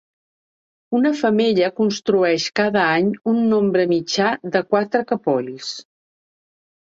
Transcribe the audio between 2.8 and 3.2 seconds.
any